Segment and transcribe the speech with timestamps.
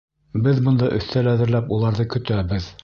[0.47, 2.75] Беҙ бында өҫтәл әҙерләп уларҙы көтәбеҙ.